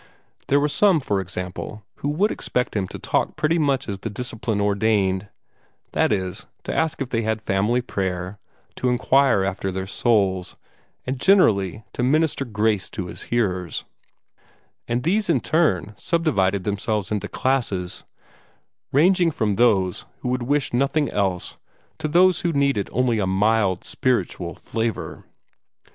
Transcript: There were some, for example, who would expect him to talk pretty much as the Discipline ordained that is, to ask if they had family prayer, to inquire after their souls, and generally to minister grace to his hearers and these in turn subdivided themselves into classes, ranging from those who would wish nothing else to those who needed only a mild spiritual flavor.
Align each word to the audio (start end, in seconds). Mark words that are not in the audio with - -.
There 0.47 0.59
were 0.59 0.67
some, 0.67 0.99
for 0.99 1.21
example, 1.21 1.83
who 1.97 2.09
would 2.09 2.31
expect 2.31 2.75
him 2.75 2.87
to 2.87 2.97
talk 2.97 3.35
pretty 3.35 3.59
much 3.59 3.87
as 3.87 3.99
the 3.99 4.09
Discipline 4.09 4.59
ordained 4.59 5.29
that 5.91 6.11
is, 6.11 6.47
to 6.63 6.73
ask 6.73 7.03
if 7.03 7.09
they 7.09 7.21
had 7.21 7.39
family 7.39 7.81
prayer, 7.83 8.39
to 8.77 8.89
inquire 8.89 9.43
after 9.43 9.69
their 9.71 9.85
souls, 9.85 10.55
and 11.05 11.19
generally 11.19 11.83
to 11.93 12.01
minister 12.01 12.45
grace 12.45 12.89
to 12.89 13.05
his 13.05 13.21
hearers 13.29 13.85
and 14.87 15.03
these 15.03 15.29
in 15.29 15.39
turn 15.39 15.93
subdivided 15.97 16.63
themselves 16.63 17.11
into 17.11 17.27
classes, 17.27 18.03
ranging 18.91 19.29
from 19.29 19.53
those 19.53 20.07
who 20.21 20.29
would 20.29 20.41
wish 20.41 20.73
nothing 20.73 21.09
else 21.09 21.57
to 21.99 22.07
those 22.07 22.39
who 22.41 22.51
needed 22.51 22.89
only 22.91 23.19
a 23.19 23.27
mild 23.27 23.83
spiritual 23.83 24.55
flavor. 24.55 25.25